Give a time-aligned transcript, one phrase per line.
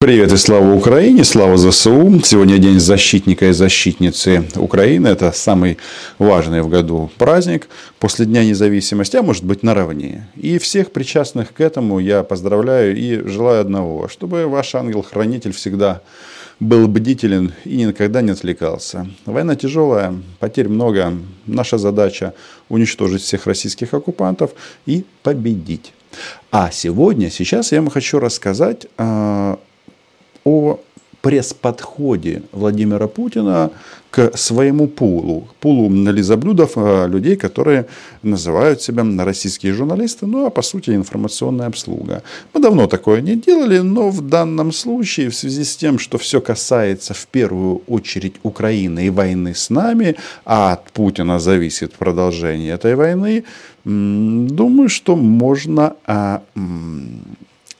[0.00, 2.20] Привет и слава Украине, слава ЗСУ.
[2.22, 5.08] Сегодня день защитника и защитницы Украины.
[5.08, 5.76] Это самый
[6.20, 10.28] важный в году праздник после Дня независимости, а может быть наравне.
[10.36, 16.00] И всех причастных к этому я поздравляю и желаю одного, чтобы ваш ангел-хранитель всегда
[16.60, 19.08] был бдителен и никогда не отвлекался.
[19.26, 21.12] Война тяжелая, потерь много.
[21.46, 22.34] Наша задача
[22.68, 24.52] уничтожить всех российских оккупантов
[24.86, 25.92] и победить.
[26.52, 29.58] А сегодня, сейчас я вам хочу рассказать а,
[30.48, 30.80] о
[31.20, 33.70] пресс-подходе Владимира Путина
[34.10, 37.84] к своему пулу, пулу лизоблюдов, а, людей, которые
[38.22, 42.22] называют себя российские журналисты, ну а по сути информационная обслуга.
[42.54, 46.40] Мы давно такое не делали, но в данном случае, в связи с тем, что все
[46.40, 52.94] касается в первую очередь Украины и войны с нами, а от Путина зависит продолжение этой
[52.94, 53.44] войны,
[53.84, 56.42] думаю, что можно а,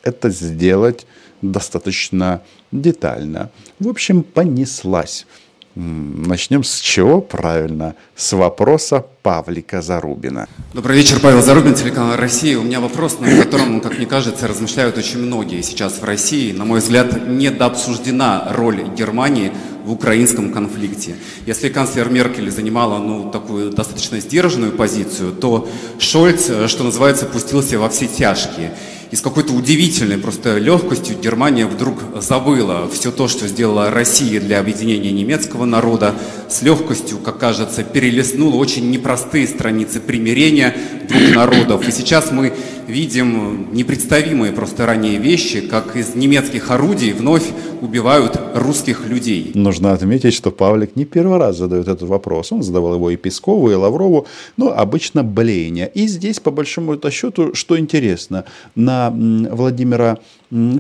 [0.02, 1.06] это сделать
[1.42, 2.42] достаточно
[2.72, 3.50] детально.
[3.78, 5.26] В общем, понеслась.
[5.74, 7.20] Начнем с чего?
[7.20, 10.48] Правильно, с вопроса Павлика Зарубина.
[10.74, 12.58] Добрый вечер, Павел Зарубин, телеканал «Россия».
[12.58, 16.50] У меня вопрос, над которым, как мне кажется, размышляют очень многие сейчас в России.
[16.50, 19.52] На мой взгляд, недообсуждена роль Германии
[19.84, 21.14] в украинском конфликте.
[21.46, 25.68] Если канцлер Меркель занимала ну, такую достаточно сдержанную позицию, то
[26.00, 28.74] Шольц, что называется, пустился во все тяжкие.
[29.10, 34.60] И с какой-то удивительной просто легкостью Германия вдруг забыла все то, что сделала Россия для
[34.60, 36.14] объединения немецкого народа,
[36.48, 40.76] с легкостью, как кажется, перелистнула очень непростые страницы примирения
[41.08, 41.88] двух народов.
[41.88, 42.52] И сейчас мы
[42.86, 47.44] видим непредставимые просто ранее вещи, как из немецких орудий вновь
[47.80, 49.52] убивают русских людей.
[49.54, 52.50] Нужно отметить, что Павлик не первый раз задает этот вопрос.
[52.52, 55.86] Он задавал его и Пескову, и Лаврову, но обычно блеяния.
[55.86, 60.18] И здесь, по большому счету, что интересно, на Владимира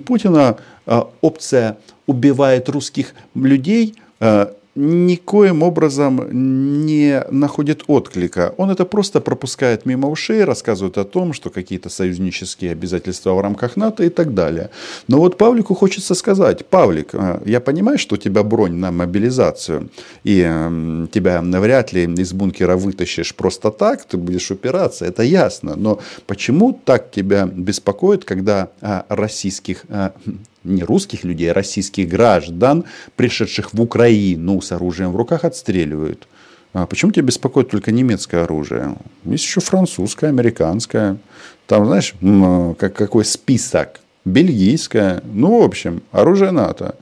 [0.06, 6.28] Путина а, опция убивает русских людей а, никоим образом
[6.86, 8.54] не находит отклика.
[8.56, 13.76] Он это просто пропускает мимо ушей, рассказывает о том, что какие-то союзнические обязательства в рамках
[13.76, 14.70] НАТО и так далее.
[15.08, 19.90] Но вот Павлику хочется сказать, Павлик, э, я понимаю, что у тебя бронь на мобилизацию,
[20.24, 25.74] и эм, тебя навряд ли из бункера вытащишь просто так, ты будешь упираться, это ясно.
[25.76, 30.10] Но почему так тебя беспокоит, когда э, российских э,
[30.64, 32.84] не русских людей, а российских граждан,
[33.16, 36.26] пришедших в Украину с оружием в руках, отстреливают.
[36.72, 38.96] А почему тебя беспокоит только немецкое оружие?
[39.24, 41.16] Есть еще французское, американское.
[41.66, 42.14] Там, знаешь,
[42.78, 44.00] как, какой список.
[44.24, 45.22] Бельгийское.
[45.32, 46.96] Ну, в общем, оружие НАТО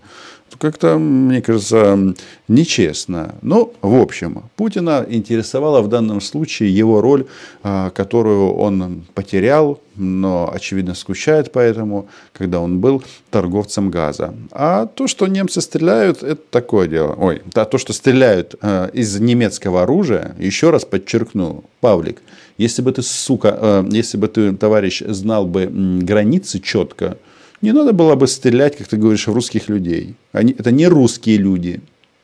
[0.58, 2.14] как-то, мне кажется,
[2.48, 3.34] нечестно.
[3.42, 7.26] Но, ну, в общем, Путина интересовала в данном случае его роль,
[7.62, 14.34] а, которую он потерял, но, очевидно, скучает поэтому, когда он был торговцем газа.
[14.52, 17.14] А то, что немцы стреляют, это такое дело.
[17.18, 22.22] Ой, да, то, что стреляют а, из немецкого оружия, еще раз подчеркну, Павлик,
[22.58, 27.18] если бы ты, сука, а, если бы ты, товарищ, знал бы границы четко,
[27.62, 30.14] не надо было бы стрелять, как ты говоришь, в русских людей.
[30.32, 31.80] Они, это не русские люди.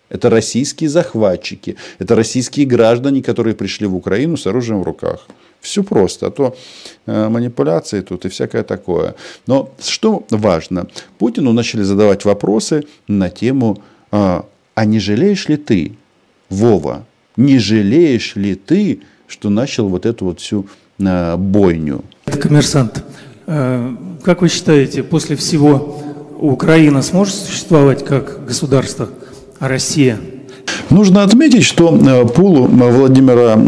[0.09, 1.77] Это российские захватчики.
[1.99, 5.27] Это российские граждане, которые пришли в Украину с оружием в руках.
[5.61, 6.27] Все просто.
[6.27, 6.55] А то
[7.07, 9.15] э, манипуляции тут и всякое такое.
[9.47, 10.87] Но что важно?
[11.19, 14.43] Путину начали задавать вопросы на тему, э,
[14.75, 15.93] а не жалеешь ли ты,
[16.51, 17.07] Вова,
[17.37, 20.67] не жалеешь ли ты, что начал вот эту вот всю
[20.99, 22.05] э, бойню?
[22.27, 23.03] Коммерсант.
[23.47, 26.01] Э, как вы считаете, после всего
[26.39, 29.09] Украина сможет существовать как государство,
[29.59, 30.19] а Россия?
[30.91, 33.59] Нужно отметить, что э, пул Владимира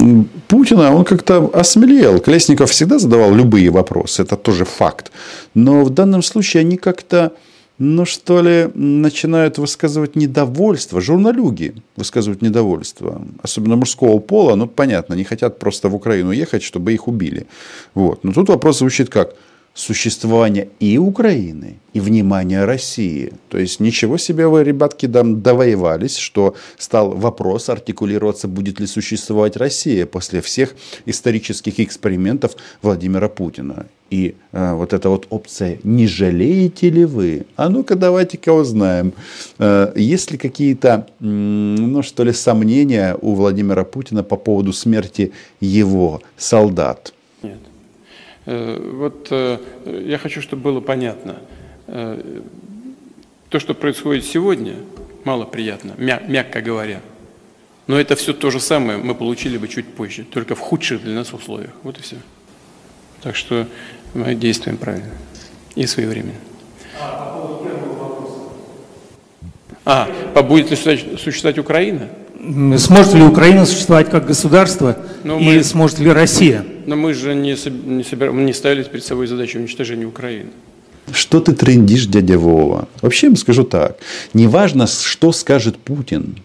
[0.49, 2.21] Путина, он как-то осмелел.
[2.21, 5.11] Колесников всегда задавал любые вопросы, это тоже факт.
[5.55, 7.33] Но в данном случае они как-то,
[7.79, 11.01] ну что ли, начинают высказывать недовольство.
[11.01, 13.23] Журналюги высказывают недовольство.
[13.43, 17.47] Особенно мужского пола, ну понятно, не хотят просто в Украину ехать, чтобы их убили.
[17.95, 18.23] Вот.
[18.23, 19.35] Но тут вопрос звучит как–
[19.75, 23.33] существования и Украины, и внимания России.
[23.49, 29.56] То есть ничего себе вы, ребятки, там довоевались, что стал вопрос артикулироваться, будет ли существовать
[29.56, 30.75] Россия после всех
[31.06, 33.87] исторических экспериментов Владимира Путина.
[34.11, 39.12] И э, вот эта вот опция «не жалеете ли вы?» А ну-ка давайте-ка узнаем.
[39.59, 46.23] Э, есть ли какие-то, ну что ли, сомнения у Владимира Путина по поводу смерти его
[46.37, 47.12] солдат?
[48.46, 51.38] Э, вот э, я хочу, чтобы было понятно.
[51.87, 52.43] Э,
[53.49, 54.76] то, что происходит сегодня,
[55.25, 57.00] мало приятно, мягко говоря.
[57.87, 61.14] Но это все то же самое мы получили бы чуть позже, только в худших для
[61.14, 61.73] нас условиях.
[61.82, 62.17] Вот и все.
[63.23, 63.67] Так что
[64.14, 65.12] мы действуем правильно
[65.75, 66.35] и своевременно.
[67.00, 68.38] А по поводу первого вопроса,
[69.85, 72.08] А, а будет ли существовать Украина?
[72.79, 76.64] Сможет ли Украина существовать как государство Но и мы- сможет ли Россия?
[76.87, 77.50] Но мы же не,
[77.96, 80.50] не, собира- мы не ставили перед собой задачу уничтожения Украины.
[81.12, 82.88] Что ты трендишь, дядя Вова?
[83.02, 83.96] Вообще, я вам скажу так.
[84.35, 86.37] Не важно, что скажет Путин.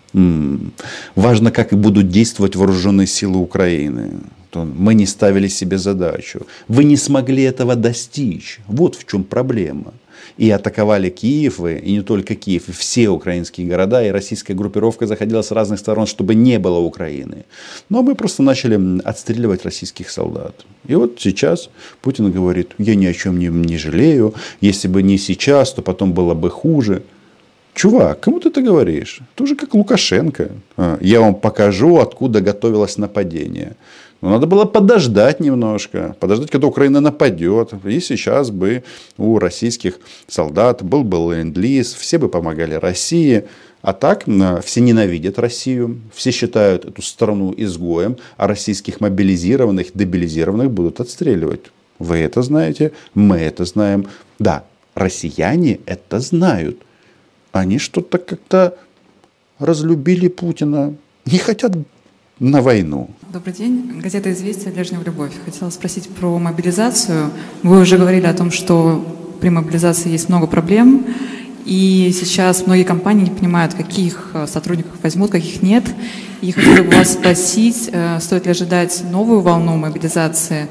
[1.16, 4.10] Важно, как будут действовать вооруженные силы Украины.
[4.50, 6.40] То Мы не ставили себе задачу.
[6.68, 8.60] Вы не смогли этого достичь.
[8.68, 9.94] Вот в чем проблема.
[10.40, 15.42] И атаковали Киев, и не только Киев, и все украинские города, и российская группировка заходила
[15.42, 17.44] с разных сторон, чтобы не было Украины.
[17.90, 20.66] Но мы просто начали отстреливать российских солдат.
[20.88, 21.70] И вот сейчас
[22.02, 26.14] Путин говорит, я ни о чем не, не жалею, если бы не сейчас, то потом
[26.14, 27.02] было бы хуже.
[27.74, 29.20] Чувак, кому ты это говоришь?
[29.36, 30.52] Ты уже как Лукашенко.
[30.78, 33.76] А, Я вам покажу, откуда готовилось нападение.
[34.22, 37.74] Но надо было подождать немножко, подождать, когда Украина нападет.
[37.86, 38.84] И сейчас бы
[39.18, 43.46] у российских солдат был бы ленд-лиз, все бы помогали России.
[43.82, 51.00] А так все ненавидят Россию, все считают эту страну изгоем, а российских мобилизированных, дебилизированных будут
[51.00, 51.72] отстреливать.
[51.98, 54.08] Вы это знаете, мы это знаем.
[54.38, 54.66] Да,
[54.96, 56.82] россияне это знают
[57.52, 58.78] они что-то как-то
[59.58, 60.96] разлюбили Путина,
[61.26, 61.74] не хотят
[62.40, 63.10] на войну.
[63.34, 64.00] Добрый день.
[64.02, 64.72] Газета «Известия.
[64.72, 65.34] Лежнев Любовь».
[65.44, 67.32] Хотела спросить про мобилизацию.
[67.64, 69.06] Вы уже говорили о том, что
[69.42, 71.06] при мобилизации есть много проблем,
[71.66, 75.84] и сейчас многие компании не понимают, каких э, сотрудников возьмут, каких нет.
[76.42, 80.68] И хотела бы вас спросить, э, стоит ли ожидать новую волну мобилизации,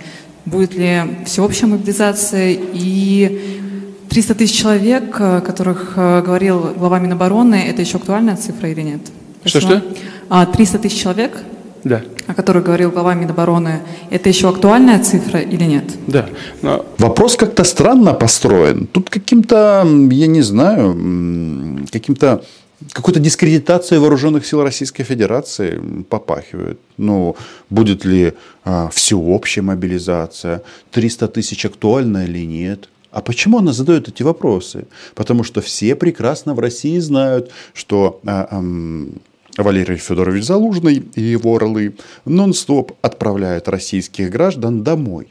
[0.46, 3.66] будет ли всеобщая мобилизация и
[4.08, 9.00] 300 тысяч человек, о которых э, говорил глава Минобороны, это еще актуальная цифра или нет?
[9.44, 9.84] Что-что?
[10.30, 11.42] А, 300 тысяч человек,
[11.84, 13.80] Да, о которой говорил глава Минобороны,
[14.10, 15.84] это еще актуальная цифра или нет?
[16.06, 16.28] да.
[16.62, 18.86] Но Вопрос как-то странно построен.
[18.86, 22.42] Тут каким-то, я не знаю, каким-то
[22.92, 26.78] какой-то дискредитацией вооруженных сил Российской Федерации попахивает.
[26.96, 27.36] Ну,
[27.70, 28.34] будет ли
[28.64, 32.88] а, всеобщая мобилизация, 300 тысяч актуальна или нет?
[33.10, 34.86] А почему она задает эти вопросы?
[35.14, 39.10] Потому что все прекрасно в России знают, что а, ам,
[39.58, 41.94] Валерий Федорович Залужный и его орлы
[42.25, 45.28] нон-стоп отправляют российских граждан домой.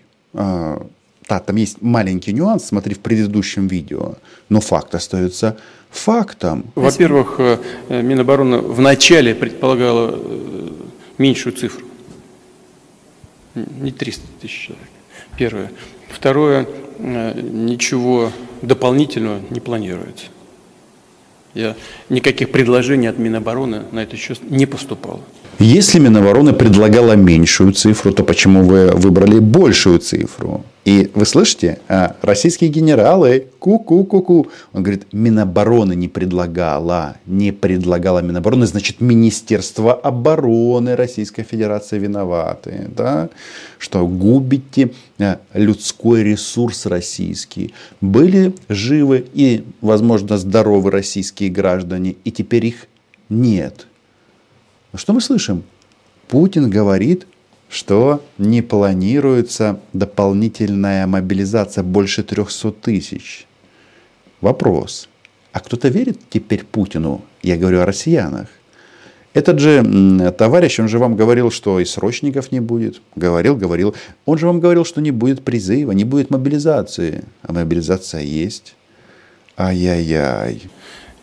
[1.29, 4.15] Да, там есть маленький нюанс, смотри в предыдущем видео,
[4.47, 5.57] но факт остается
[5.89, 6.65] фактом.
[6.75, 7.57] Во-первых, э,
[7.89, 10.69] э, Минобороны вначале предполагала э,
[11.17, 11.85] меньшую цифру.
[13.55, 14.87] Не 300 тысяч человек.
[15.37, 15.71] Первое.
[16.09, 16.67] Второе,
[16.99, 18.31] ничего
[18.61, 20.27] дополнительного не планируется.
[21.57, 21.75] Я,
[22.09, 25.21] никаких предложений от Минобороны на этот счет не поступало.
[25.59, 30.63] Если Минобороны предлагала меньшую цифру, то почему вы выбрали большую цифру?
[30.85, 34.47] И вы слышите, а, российские генералы, ку-ку-ку-ку.
[34.71, 43.29] Он говорит, Минобороны не предлагала, не предлагала Минобороны, значит, Министерство обороны Российской Федерации виноваты, да?
[43.79, 47.73] что губите а, людской ресурс российский.
[47.99, 52.85] Были живы и, возможно, здоровы российские граждане, и теперь их
[53.27, 53.87] нет.
[54.91, 55.63] Ну, Что мы слышим?
[56.27, 57.27] Путин говорит,
[57.69, 63.45] что не планируется дополнительная мобилизация больше 300 тысяч.
[64.41, 65.09] Вопрос.
[65.51, 67.21] А кто-то верит теперь Путину?
[67.41, 68.47] Я говорю о россиянах.
[69.33, 73.01] Этот же товарищ, он же вам говорил, что и срочников не будет.
[73.15, 73.95] Говорил, говорил.
[74.25, 77.23] Он же вам говорил, что не будет призыва, не будет мобилизации.
[77.43, 78.75] А мобилизация есть.
[79.57, 80.61] Ай-яй-яй.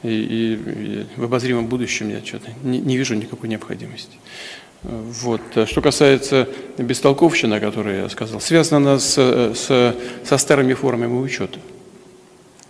[0.04, 4.16] И, и- и в обозримом будущем я что-то не, не вижу никакой необходимости.
[4.82, 5.40] Вот.
[5.56, 6.46] А Что касается
[6.76, 9.94] бестолковщины, о которой я сказал, связана она с, с-
[10.24, 11.58] со старыми формами учета,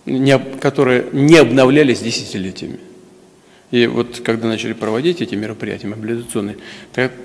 [0.05, 2.79] не которые не обновлялись десятилетиями.
[3.71, 6.57] И вот когда начали проводить эти мероприятия мобилизационные,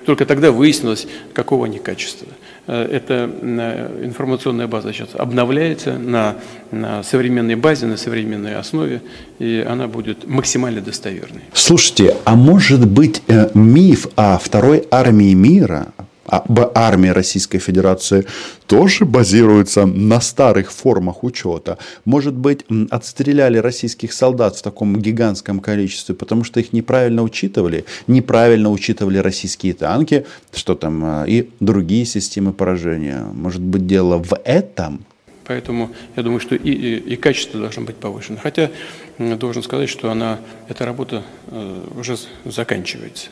[0.07, 2.29] только тогда выяснилось, какого они качества.
[2.67, 6.37] Э, Эта э, информационная база сейчас обновляется на,
[6.71, 9.03] на современной базе, на современной основе,
[9.39, 11.43] и она будет максимально достоверной.
[11.53, 15.89] Слушайте, а может быть э, миф о второй армии мира,
[16.31, 18.27] об армии Российской Федерации
[18.67, 21.79] тоже базируется на старых формах учета?
[22.05, 28.71] Может быть, отстреляли российских солдат в таком гигантском количестве, потому что их неправильно учитывали, неправильно
[28.71, 33.25] учитывали российские танки, что там, э, и другие системы поражения.
[33.33, 35.05] Может быть, дело в этом?
[35.45, 38.39] Поэтому я думаю, что и, и, и качество должно быть повышено.
[38.41, 38.71] Хотя
[39.19, 43.31] должен сказать, что она, эта работа э, уже заканчивается.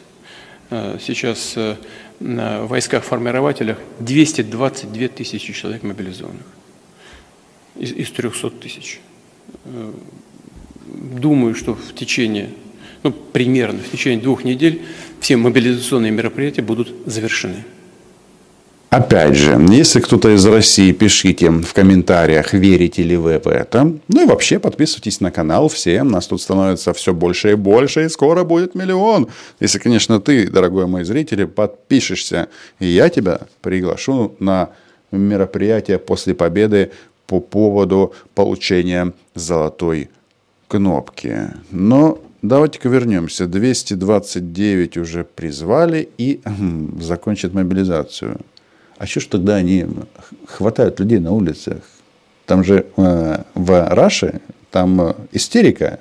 [0.71, 1.77] Э, Сейчас э,
[2.21, 6.47] на войсках-формирователях 222 тысячи человек мобилизованных
[7.77, 9.01] из, из 300 тысяч.
[9.65, 9.93] Э,
[10.87, 12.51] Думаю, что в течение
[13.03, 14.83] Ну, примерно в течение двух недель
[15.21, 17.65] все мобилизационные мероприятия будут завершены.
[18.91, 23.93] Опять же, если кто-то из России, пишите в комментариях, верите ли вы в это.
[24.09, 26.03] Ну и вообще подписывайтесь на канал все.
[26.05, 29.29] Нас тут становится все больше и больше, и скоро будет миллион.
[29.61, 32.49] Если, конечно, ты, дорогой мой зритель, подпишешься,
[32.81, 34.71] и я тебя приглашу на
[35.13, 36.91] мероприятие после победы
[37.27, 40.09] по поводу получения золотой
[40.67, 41.51] кнопки.
[41.71, 43.47] Но давайте-ка вернемся.
[43.47, 46.41] 229 уже призвали и
[46.99, 48.41] закончат мобилизацию.
[48.99, 49.87] А что ж тогда они
[50.47, 51.79] хватают людей на улицах?
[52.47, 54.41] Там же э, в Раше,
[54.71, 56.01] там э, истерика.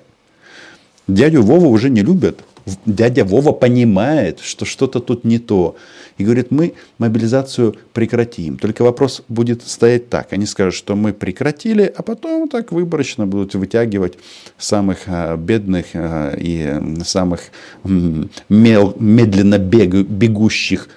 [1.08, 2.40] Дядю Вову уже не любят.
[2.86, 5.76] Дядя Вова понимает, что что-то тут не то.
[6.18, 8.58] И говорит, мы мобилизацию прекратим.
[8.58, 10.34] Только вопрос будет стоять так.
[10.34, 14.18] Они скажут, что мы прекратили, а потом так выборочно будут вытягивать
[14.58, 17.42] самых э, бедных э, и самых
[17.84, 20.90] медленно бегущих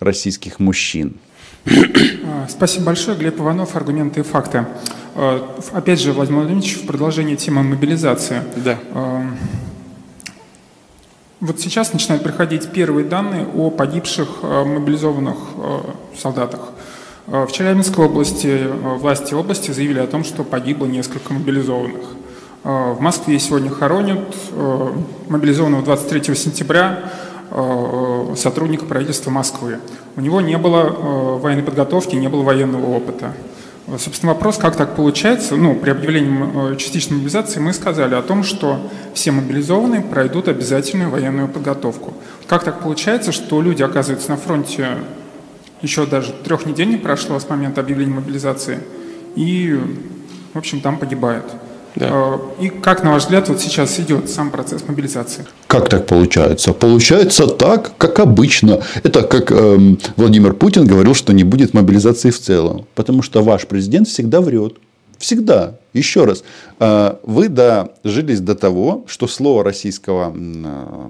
[0.00, 1.16] российских мужчин.
[1.66, 3.16] А, спасибо большое.
[3.16, 4.66] Глеб Иванов, аргументы и факты.
[5.14, 8.42] А, опять же, Владимир Владимирович, в продолжение темы мобилизации.
[8.56, 8.78] Да.
[8.92, 9.26] А,
[11.40, 15.36] вот сейчас начинают приходить первые данные о погибших мобилизованных
[16.16, 16.60] солдатах.
[17.26, 18.66] В Челябинской области
[18.98, 22.04] власти области заявили о том, что погибло несколько мобилизованных.
[22.64, 24.34] В Москве сегодня хоронят
[25.28, 27.12] мобилизованного 23 сентября
[28.36, 29.78] сотрудника правительства Москвы.
[30.16, 33.32] У него не было э, военной подготовки, не было военного опыта.
[33.98, 38.42] Собственно, вопрос, как так получается, ну, при объявлении э, частичной мобилизации мы сказали о том,
[38.42, 38.80] что
[39.14, 42.14] все мобилизованные пройдут обязательную военную подготовку.
[42.48, 44.88] Как так получается, что люди оказываются на фронте
[45.82, 48.80] еще даже трех недель не прошло с момента объявления мобилизации,
[49.36, 49.78] и,
[50.52, 51.44] в общем, там погибают?
[51.96, 52.08] Да.
[52.10, 55.46] А, и как, на ваш взгляд, вот сейчас идет сам процесс мобилизации?
[55.66, 56.74] Как так получается?
[56.74, 58.82] Получается так, как обычно.
[59.02, 62.86] Это как эм, Владимир Путин говорил, что не будет мобилизации в целом.
[62.94, 64.76] Потому что ваш президент всегда врет.
[65.18, 65.78] Всегда.
[65.94, 66.44] Еще раз.
[66.78, 70.36] А, вы дожились до того, что слово российского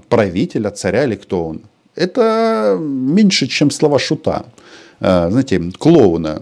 [0.07, 1.61] правителя, царя или кто он,
[1.95, 4.45] это меньше, чем слова шута.
[4.99, 6.41] Знаете, клоуна.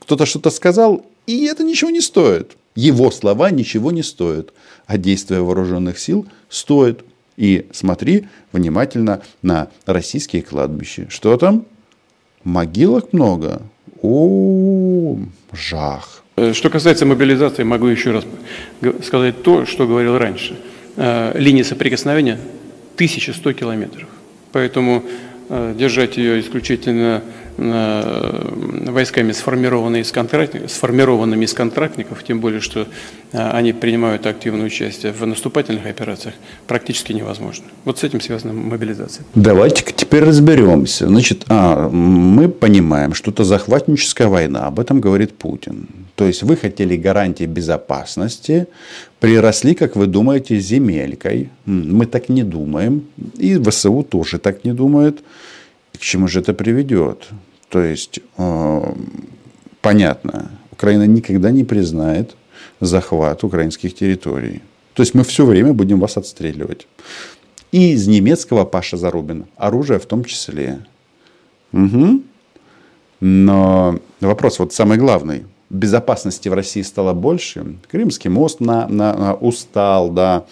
[0.00, 2.56] Кто-то что-то сказал, и это ничего не стоит.
[2.74, 4.52] Его слова ничего не стоят,
[4.86, 7.04] а действия вооруженных сил стоят.
[7.36, 11.06] И смотри внимательно на российские кладбища.
[11.08, 11.66] Что там?
[12.44, 13.62] Могилок много.
[14.02, 15.18] О,
[15.52, 16.22] жах.
[16.36, 18.24] Э, что касается мобилизации, могу еще раз
[19.04, 20.58] сказать то, что говорил раньше.
[20.96, 22.38] Э, линия соприкосновения
[22.94, 24.08] 1100 километров.
[24.52, 25.04] Поэтому
[25.48, 27.22] э, держать ее исключительно
[27.56, 32.86] войсками, сформированные из контрактников, сформированными из контрактников, тем более, что
[33.32, 36.34] а, они принимают активное участие в наступательных операциях,
[36.66, 37.66] практически невозможно.
[37.84, 39.24] Вот с этим связана мобилизация.
[39.34, 41.06] давайте теперь разберемся.
[41.06, 45.88] Значит, а, мы понимаем, что это захватническая война, об этом говорит Путин.
[46.14, 48.66] То есть вы хотели гарантии безопасности,
[49.20, 51.50] приросли, как вы думаете, земелькой.
[51.66, 53.04] Мы так не думаем.
[53.38, 55.22] И ВСУ тоже так не думают
[56.02, 57.28] к чему же это приведет?
[57.68, 58.94] То есть, э,
[59.80, 62.34] понятно, Украина никогда не признает
[62.80, 64.62] захват украинских территорий.
[64.94, 66.88] То есть мы все время будем вас отстреливать.
[67.70, 69.46] И из немецкого Паша Зарубина.
[69.56, 70.80] Оружие в том числе.
[71.72, 72.22] Угу.
[73.20, 75.44] Но вопрос вот самый главный.
[75.70, 77.76] Безопасности в России стало больше.
[77.88, 80.46] Крымский мост на, на, на устал, да.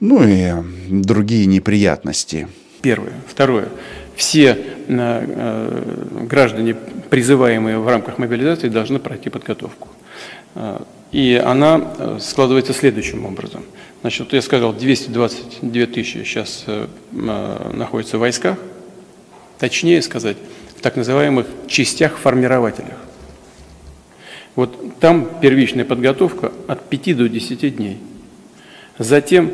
[0.00, 0.50] Ну и
[0.88, 2.48] другие неприятности.
[2.80, 3.12] Первое.
[3.28, 3.68] Второе
[4.20, 4.56] все э,
[4.88, 6.76] э, граждане,
[7.08, 9.88] призываемые в рамках мобилизации, должны пройти подготовку.
[10.54, 10.78] Э,
[11.10, 13.64] и она складывается следующим образом.
[14.02, 16.66] Значит, я сказал, 222 тысячи сейчас
[17.10, 18.58] находятся в войсках,
[19.58, 20.36] точнее сказать,
[20.76, 22.96] в так называемых частях-формирователях.
[24.54, 27.98] Вот там первичная подготовка от 5 до 10 дней.
[28.98, 29.50] Затем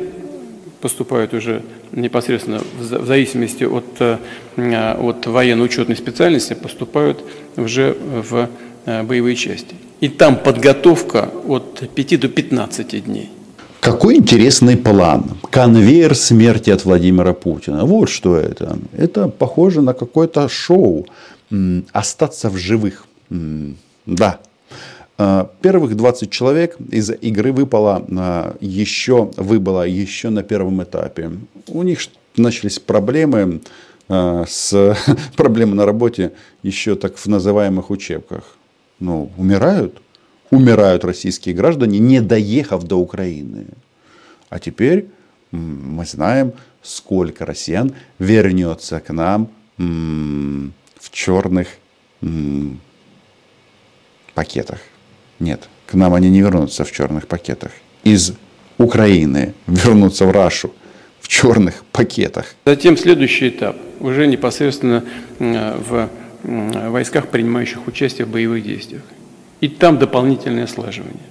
[0.81, 4.17] поступают уже непосредственно в зависимости от, э,
[4.99, 7.23] от военно-учетной специальности, поступают
[7.57, 7.95] уже
[8.29, 8.49] в
[8.85, 9.75] э, боевые части.
[9.99, 13.29] И там подготовка от 5 до 15 дней.
[13.79, 15.23] Какой интересный план.
[15.49, 17.85] Конвейер смерти от Владимира Путина.
[17.85, 18.77] Вот что это.
[18.97, 21.05] Это похоже на какое-то шоу.
[21.93, 23.05] Остаться в живых.
[24.05, 24.46] Да, Э,
[25.17, 31.31] первых 20 человек из игры выпало э, еще, выбыло еще на первом этапе.
[31.67, 31.99] У них
[32.35, 33.61] начались проблемы
[34.09, 34.95] э, с
[35.35, 38.43] проблемы на работе еще так в называемых учебках.
[38.99, 40.01] Ну, умирают.
[40.51, 43.65] Умирают российские граждане, не доехав до Украины.
[44.49, 45.09] А теперь
[45.51, 51.67] мы знаем, сколько россиян вернется к нам в черных
[54.33, 54.79] пакетах.
[55.39, 57.71] Нет, к нам они не вернутся в черных пакетах.
[58.03, 58.33] Из
[58.77, 60.71] Украины вернутся в Рашу
[61.19, 62.55] в черных пакетах.
[62.65, 65.03] Затем следующий этап, уже непосредственно
[65.39, 66.09] в
[66.43, 69.01] войсках, принимающих участие в боевых действиях.
[69.59, 71.23] И там дополнительное слаживание.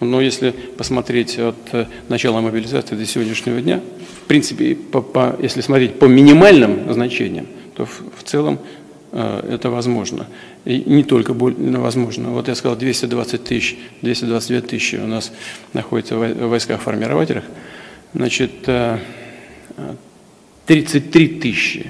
[0.00, 3.80] Но если посмотреть от э, начала мобилизации до сегодняшнего дня,
[4.24, 9.70] в принципе, по, по, если смотреть по минимальным значениям, то в, в целом э, это
[9.70, 10.26] возможно.
[10.64, 12.30] И не только возможно.
[12.30, 15.32] Вот я сказал, 220 тысяч, 222 тысячи у нас
[15.72, 17.44] находится в войсках-формирователях.
[18.12, 18.98] Значит, э,
[20.66, 21.86] 33 тысячи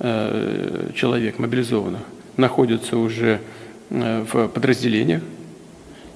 [0.00, 2.02] э, человек мобилизованных
[2.36, 3.40] находятся уже
[3.90, 5.22] э, в подразделениях,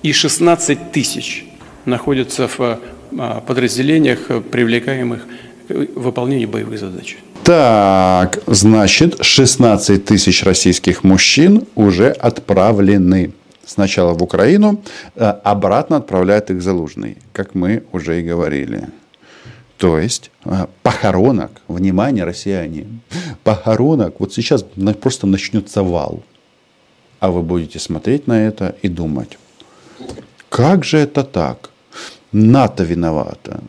[0.02, 1.44] и 16 тысяч
[1.84, 5.26] находятся в э, подразделениях, привлекаемых
[5.68, 7.16] к выполнению боевых задач.
[7.48, 13.32] Так, значит, 16 тысяч российских мужчин уже отправлены
[13.64, 14.82] сначала в Украину,
[15.16, 18.88] обратно отправляют их Залужный, как мы уже и говорили.
[19.78, 22.86] То есть а, похоронок, внимание, россияне,
[23.44, 24.62] похоронок, вот сейчас
[25.00, 26.22] просто начнется вал.
[27.18, 29.38] А вы будете смотреть на это и думать,
[30.50, 31.70] как же это так?
[32.30, 33.62] НАТО виновата.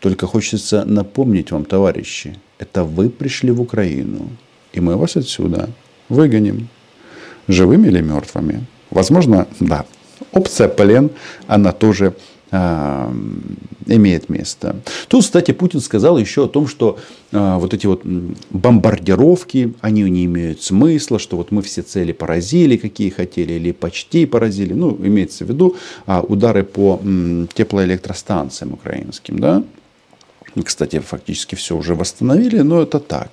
[0.00, 4.28] Только хочется напомнить вам, товарищи, это вы пришли в Украину,
[4.72, 5.70] и мы вас отсюда
[6.08, 6.68] выгоним.
[7.48, 8.64] Живыми или мертвыми?
[8.90, 9.84] Возможно, да.
[10.32, 11.10] Опция плен,
[11.46, 12.14] она тоже
[12.50, 13.12] а,
[13.86, 14.76] имеет место.
[15.08, 16.98] Тут, кстати, Путин сказал еще о том, что
[17.32, 18.02] а, вот эти вот
[18.50, 24.24] бомбардировки, они не имеют смысла, что вот мы все цели поразили, какие хотели, или почти
[24.24, 24.72] поразили.
[24.72, 29.64] Ну, имеется в виду а, удары по м, теплоэлектростанциям украинским, да.
[30.62, 33.30] Кстати, фактически все уже восстановили, но это так.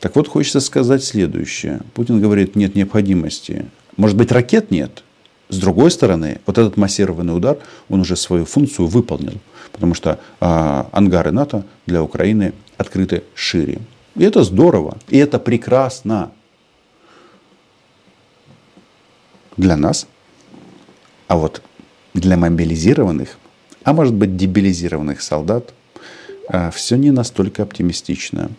[0.00, 1.80] Так вот, хочется сказать следующее.
[1.94, 3.66] Путин говорит, нет необходимости.
[3.96, 5.02] Может быть, ракет нет?
[5.48, 9.38] С другой стороны, вот этот массированный удар, он уже свою функцию выполнил,
[9.72, 13.80] потому что а, ангары НАТО для Украины открыты шире.
[14.16, 16.32] И это здорово, и это прекрасно
[19.56, 20.06] для нас.
[21.28, 21.62] А вот
[22.14, 23.38] для мобилизированных,
[23.82, 25.72] а может быть дебилизированных солдат,
[26.72, 28.50] все не настолько оптимистично.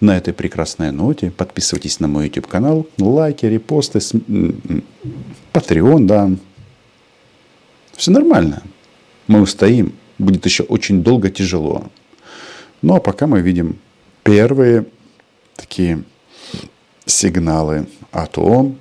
[0.00, 3.98] На этой прекрасной ноте подписывайтесь на мой YouTube канал, лайки, репосты,
[5.52, 6.30] Patreon, да.
[7.94, 8.62] Все нормально.
[9.26, 9.94] Мы устоим.
[10.18, 11.90] Будет еще очень долго тяжело.
[12.82, 13.78] Ну а пока мы видим
[14.22, 14.86] первые
[15.56, 16.04] такие
[17.04, 18.78] сигналы о том,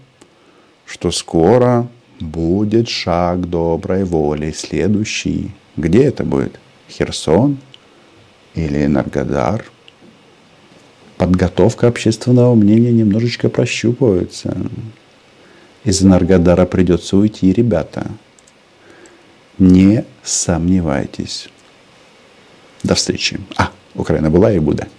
[0.86, 1.88] что скоро
[2.20, 5.52] будет шаг доброй воли следующий.
[5.76, 6.60] Где это будет?
[6.90, 7.58] Херсон
[8.56, 9.66] или Энергодар?
[11.18, 14.58] подготовка общественного мнения немножечко прощупывается.
[15.84, 18.08] Из Энергодара придется уйти, ребята.
[19.58, 21.50] Не сомневайтесь.
[22.84, 23.40] До встречи.
[23.56, 24.90] А, Украина была и будет.